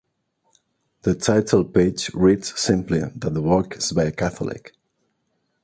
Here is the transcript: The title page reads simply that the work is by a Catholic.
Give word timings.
The 1.03 1.13
title 1.13 1.63
page 1.63 2.09
reads 2.15 2.59
simply 2.59 3.01
that 3.01 3.35
the 3.35 3.39
work 3.43 3.77
is 3.77 3.91
by 3.91 4.05
a 4.05 4.11
Catholic. 4.11 4.73